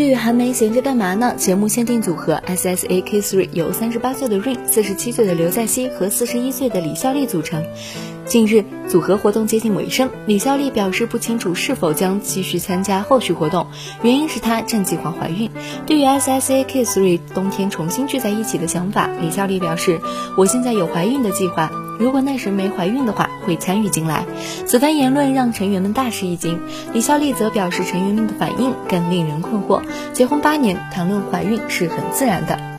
[0.00, 1.34] 剧还没闲着干嘛呢？
[1.36, 7.62] 节目限定组合 S S A K Three 由三十八岁的 Rain、四十七岁的刘在熙和四十一岁的李孝利组成。
[8.24, 13.66] 近日，组合活动接近尾声，李孝利表示不清楚是否将继续参加后续活动，
[14.00, 15.50] 原因是她正计划怀孕。
[15.84, 20.00] 对于 S S A K Three 冬天重新聚在一起的想法，李孝利表示
[20.34, 21.70] ：“我现在有怀孕的计划。”
[22.00, 24.24] 如果那时没怀孕的话，会参与进来。
[24.66, 26.58] 此番言论让成员们大吃一惊。
[26.94, 29.82] 李孝利则表示，成员们的反应更令人困惑。
[30.14, 32.69] 结婚八年，谈论怀孕是很自然的。